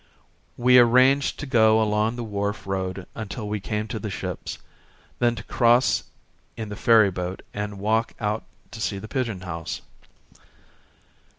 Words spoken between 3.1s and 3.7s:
until we